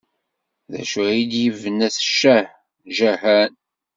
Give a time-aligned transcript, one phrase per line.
[0.71, 2.47] D acu ay yebna Shah
[2.95, 3.51] Jahan?